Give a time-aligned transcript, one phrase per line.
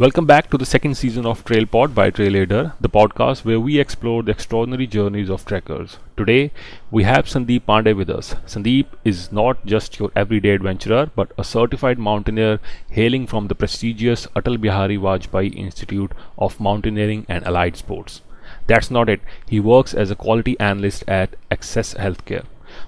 [0.00, 4.22] Welcome back to the second season of TrailPod by TrailAider, the podcast where we explore
[4.22, 5.98] the extraordinary journeys of trekkers.
[6.16, 6.52] Today,
[6.92, 8.34] we have Sandeep Pandey with us.
[8.46, 14.28] Sandeep is not just your everyday adventurer, but a certified mountaineer hailing from the prestigious
[14.36, 18.22] Atal Bihari Vajpayee Institute of Mountaineering and Allied Sports.
[18.68, 19.20] That's not it.
[19.48, 22.44] He works as a quality analyst at Access Healthcare.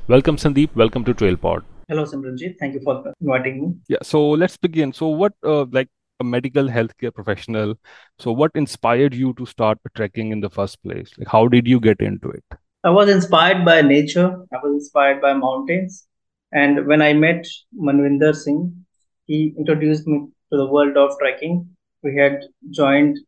[0.07, 0.77] Welcome, Sandeep.
[0.77, 1.65] Welcome to TrailPod.
[1.89, 2.55] Hello, Simranjit.
[2.61, 3.75] Thank you for inviting me.
[3.89, 3.99] Yeah.
[4.05, 4.93] So let's begin.
[4.93, 5.89] So, what, uh, like,
[6.21, 7.75] a medical healthcare professional,
[8.18, 11.11] so what inspired you to start trekking in the first place?
[11.19, 12.45] Like, how did you get into it?
[12.84, 14.28] I was inspired by nature.
[14.52, 16.06] I was inspired by mountains.
[16.52, 17.47] And when I met
[17.78, 18.84] Manvinder Singh,
[19.27, 21.69] he introduced me to the world of trekking.
[22.02, 23.19] We had joined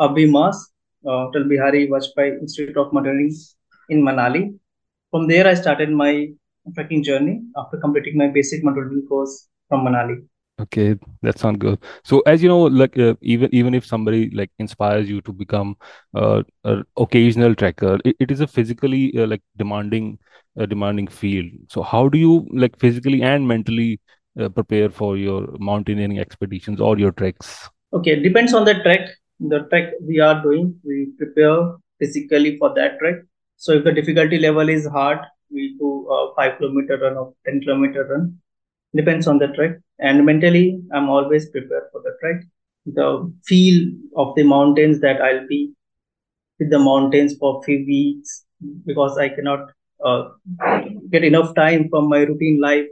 [0.00, 0.56] ABHIMAS,
[1.06, 3.34] uh, Atal Bihari Vajpayee Institute of Mountaineering
[3.88, 4.58] in Manali.
[5.10, 6.28] From there, I started my
[6.74, 10.26] trekking journey after completing my basic mountaineering course from Manali.
[10.60, 11.82] Okay, that sounds good.
[12.04, 15.76] So, as you know, like uh, even even if somebody like inspires you to become
[16.14, 20.16] uh, an occasional trekker, it, it is a physically uh, like demanding,
[20.58, 21.50] uh, demanding field.
[21.68, 24.00] So, how do you like physically and mentally
[24.40, 27.68] uh, prepare for your mountaineering expeditions or your treks?
[27.92, 29.08] Okay, depends on the trek.
[29.40, 33.16] The trek we are doing, we prepare physically for that trek.
[33.56, 35.18] So, if the difficulty level is hard,
[35.50, 38.38] we do a five kilometer run or ten kilometer run
[38.96, 42.42] depends on the trek and mentally i'm always prepared for the trek
[42.98, 43.08] the
[43.50, 43.78] feel
[44.16, 45.60] of the mountains that i'll be
[46.58, 48.44] with the mountains for a few weeks
[48.86, 49.70] because i cannot
[50.04, 50.24] uh,
[51.10, 52.86] get enough time from my routine life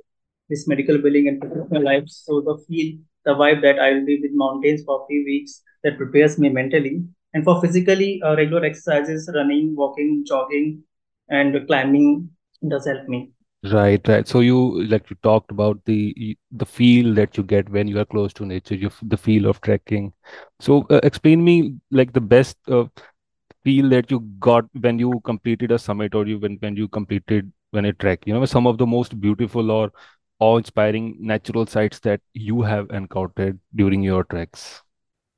[0.48, 2.04] this medical billing and professional life.
[2.06, 5.96] So the feel the vibe that i'll be with mountains for a few weeks that
[5.96, 7.02] prepares me mentally.
[7.34, 10.82] And for physically uh, regular exercises running walking jogging
[11.28, 12.30] and climbing
[12.68, 13.32] does help me
[13.70, 14.26] Right, right.
[14.26, 18.04] So you like you talked about the the feel that you get when you are
[18.04, 20.12] close to nature, you the feel of trekking.
[20.58, 22.86] So uh, explain me like the best uh,
[23.62, 27.52] feel that you got when you completed a summit or you when when you completed
[27.70, 28.26] when a trek.
[28.26, 29.92] You know, some of the most beautiful or
[30.40, 34.82] awe-inspiring natural sites that you have encountered during your treks.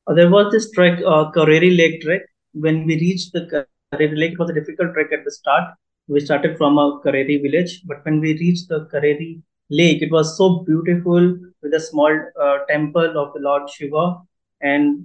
[0.07, 2.23] Uh, there was this trek, uh, Kareri Lake trek.
[2.55, 5.75] When we reached the Kareri Lake, it was a difficult trek at the start
[6.09, 10.37] we started from a Kareri village, but when we reached the Kareri lake, it was
[10.37, 14.17] so beautiful with a small uh, temple of the Lord Shiva
[14.61, 15.05] and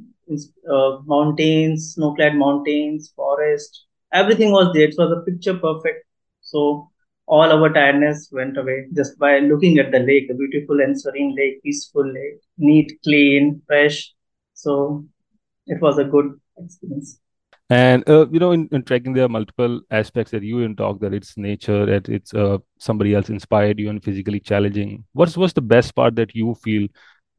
[0.72, 3.86] uh, mountains, snow-clad mountains, forest.
[4.14, 4.88] Everything was there.
[4.88, 6.06] It was a picture perfect.
[6.42, 6.90] So
[7.28, 11.36] all our tiredness went away just by looking at the lake, a beautiful and serene
[11.36, 14.14] lake, peaceful lake, neat, clean, fresh.
[14.54, 15.06] So
[15.68, 17.20] it was a good experience.
[17.72, 21.00] And uh, you know, in, in trekking, there are multiple aspects that you in talk
[21.02, 25.06] that it's nature, that it's uh, somebody else inspired you and physically challenging.
[25.14, 26.88] What's what's the best part that you feel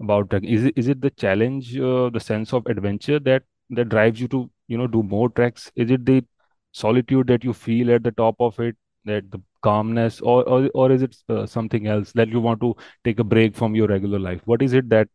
[0.01, 0.51] about trekking?
[0.51, 4.29] Is it is it the challenge, uh, the sense of adventure that that drives you
[4.29, 5.73] to you know do more treks?
[5.75, 6.25] Is it the
[6.71, 8.77] solitude that you feel at the top of it,
[9.07, 12.77] that the calmness, or or, or is it uh, something else that you want to
[13.03, 14.43] take a break from your regular life?
[14.45, 15.09] What is it that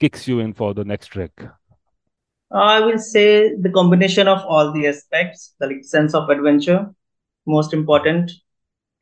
[0.00, 1.32] kicks you in for the next trek?
[2.52, 6.92] I will say the combination of all the aspects, the like, sense of adventure,
[7.46, 8.32] most important,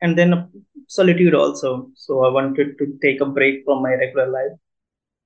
[0.01, 0.49] and then
[0.87, 1.89] solitude also.
[1.95, 4.57] So I wanted to take a break from my regular life,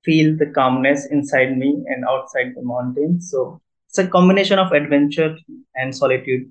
[0.05, 3.29] feel the calmness inside me and outside the mountains.
[3.29, 5.35] So it's a combination of adventure
[5.75, 6.49] and solitude.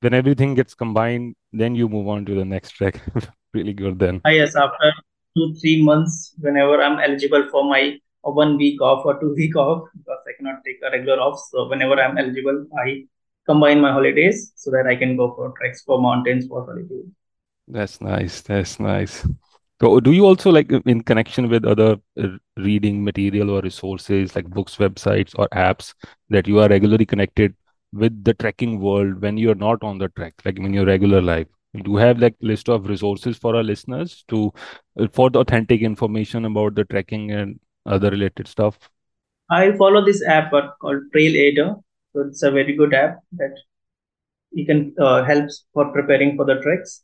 [0.00, 3.02] When everything gets combined, then you move on to the next trek.
[3.54, 4.22] really good then.
[4.24, 4.92] Ah, yes, after
[5.36, 9.88] two, three months, whenever I'm eligible for my one week off or two week off
[10.46, 11.40] cannot take a regular off.
[11.50, 13.04] So whenever I'm eligible, I
[13.46, 17.10] combine my holidays so that I can go for treks for mountains for solitude.
[17.68, 18.42] That's nice.
[18.42, 19.26] That's nice.
[19.80, 24.46] So do you also like in connection with other uh, reading material or resources like
[24.46, 25.94] books, websites, or apps
[26.30, 27.54] that you are regularly connected
[27.92, 31.46] with the trekking world when you're not on the trek, like in your regular life?
[31.74, 34.52] Do you have like list of resources for our listeners to
[34.98, 38.78] uh, for the authentic information about the trekking and other related stuff?
[39.50, 41.80] I follow this app called TrailAider.
[42.12, 43.54] So it's a very good app that
[44.52, 47.02] you can uh, helps for preparing for the treks.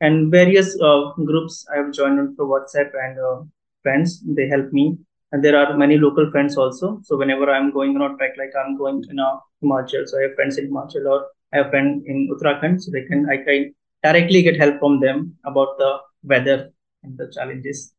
[0.00, 3.42] And various uh, groups I have joined on through WhatsApp and uh,
[3.82, 4.22] friends.
[4.26, 4.96] They help me.
[5.32, 7.00] And there are many local friends also.
[7.04, 10.22] So whenever I'm going on a trek, like I'm going in a Himachal, so I
[10.22, 13.74] have friends in Himachal or I have friends in Uttarakhand, so they can I can
[14.02, 16.70] directly get help from them about the weather
[17.02, 17.94] and the challenges.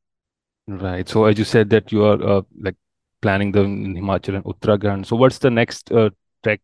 [0.68, 1.07] Right.
[1.10, 2.75] So as you said that you are uh, like
[3.24, 5.06] planning the Himachal and Uttarakhand.
[5.08, 6.10] So what's the next uh,
[6.44, 6.62] trek,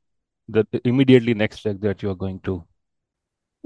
[0.48, 2.64] the immediately next trek that you are going to?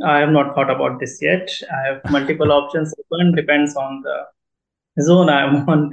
[0.06, 1.50] I have not thought about this yet.
[1.72, 3.36] I have multiple options open.
[3.36, 5.92] Depends on the zone I'm on.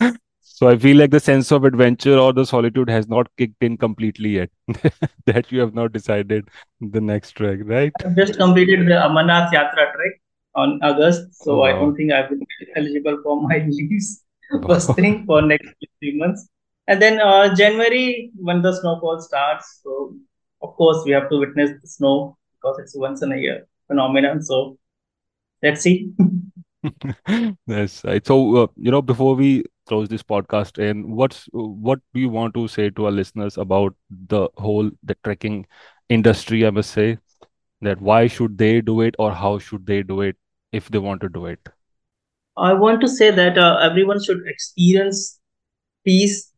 [0.62, 3.76] So I feel like the sense of adventure or the solitude has not kicked in
[3.76, 4.50] completely yet.
[5.26, 6.48] that you have not decided
[6.80, 7.92] the next trek, right?
[8.04, 10.20] I've just completed the Amarnath Yatra trek
[10.54, 14.22] on August, so Oh, I don't think I will be eligible for my leaves.
[14.68, 16.48] First thing for next three months,
[16.88, 19.80] and then uh, January when the snowfall starts.
[19.82, 20.14] So
[20.62, 24.42] of course we have to witness the snow because it's once in a year phenomenon.
[24.42, 24.78] So
[25.62, 26.12] let's see.
[27.66, 28.26] Right.
[28.26, 32.54] So, uh, you know, before we close this podcast in, what's what do you want
[32.54, 35.66] to say to our listeners about the whole the trekking
[36.08, 37.18] industry, I must say,
[37.82, 40.36] that why should they do it or how should they do it
[40.72, 41.68] if they want to do it?
[42.56, 45.38] I want to say that uh, everyone should experience
[46.04, 46.52] peace.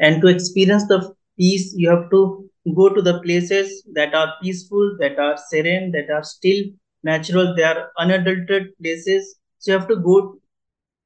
[0.00, 4.96] And to experience the peace you have to go to the places that are peaceful
[5.00, 6.64] that are serene that are still
[7.04, 7.54] natural.
[7.56, 9.36] They are unadulterated places.
[9.58, 10.38] So you have to go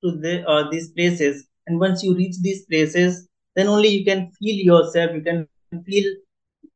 [0.04, 1.46] to the, uh, these places.
[1.66, 5.12] And once you reach these places then only you can feel yourself.
[5.14, 5.48] You can
[5.86, 6.12] feel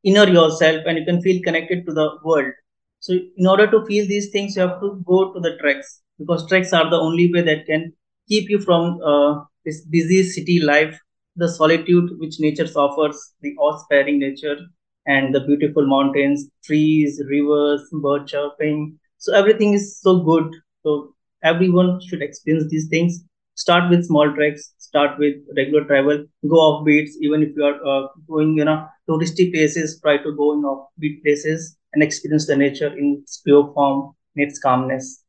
[0.03, 2.51] inner yourself and you can feel connected to the world.
[2.99, 6.47] So in order to feel these things you have to go to the treks because
[6.47, 7.93] treks are the only way that can
[8.29, 10.99] keep you from uh, this busy city life.
[11.37, 14.57] The solitude which nature offers the awe-inspiring nature
[15.05, 18.97] and the beautiful mountains trees rivers bird chirping.
[19.17, 20.51] So everything is so good.
[20.83, 21.13] So
[21.43, 23.23] everyone should experience these things.
[23.55, 27.79] Start with small treks start with regular travel go off beats even if you are
[27.87, 32.47] uh, going you know touristy places try to go in off beat places and experience
[32.47, 35.24] the nature in its pure form in its calmness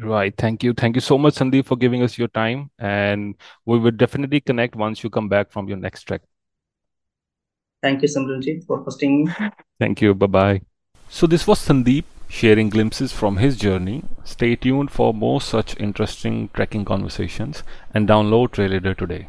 [0.00, 0.34] Right.
[0.36, 0.72] Thank you.
[0.74, 2.70] Thank you so much, Sandeep, for giving us your time.
[2.78, 6.22] And we will definitely connect once you come back from your next trek.
[7.84, 9.32] thank you simranjit for hosting me
[9.82, 10.14] Thank you.
[10.14, 10.60] Bye bye.
[11.08, 14.02] So, this was Sandeep sharing glimpses from his journey.
[14.24, 17.62] Stay tuned for more such interesting trekking conversations
[17.92, 19.28] and download TrailAider today.